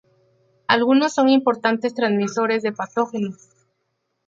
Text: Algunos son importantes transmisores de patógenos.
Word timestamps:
Algunos 0.67 1.13
son 1.13 1.29
importantes 1.29 1.93
transmisores 1.93 2.63
de 2.63 2.71
patógenos. 2.71 3.35